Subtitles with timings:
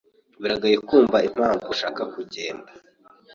[0.41, 2.71] Biragoye kumva impamvu ushaka kugenda.